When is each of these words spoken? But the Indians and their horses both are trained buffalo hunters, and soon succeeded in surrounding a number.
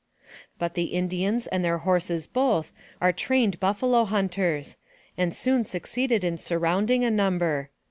But 0.57 0.73
the 0.73 0.85
Indians 0.95 1.45
and 1.45 1.63
their 1.63 1.77
horses 1.77 2.25
both 2.25 2.71
are 2.99 3.13
trained 3.13 3.59
buffalo 3.59 4.05
hunters, 4.05 4.75
and 5.15 5.35
soon 5.35 5.63
succeeded 5.63 6.23
in 6.23 6.37
surrounding 6.37 7.03
a 7.03 7.11
number. 7.11 7.69